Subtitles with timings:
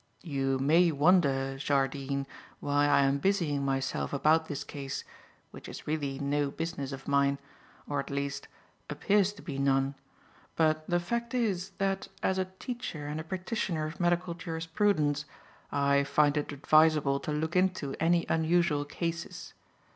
[0.23, 2.25] "You may wonder, Jardine,
[2.59, 5.03] why I am busying myself about this case,
[5.51, 7.37] which is really no business of mine,
[7.87, 8.47] or, at least,
[8.89, 9.93] appears to be none;
[10.55, 15.25] but the fact is, that as a teacher and a practitioner of Medical Jurisprudence,
[15.71, 19.53] I find it advisable to look into any unusual cases.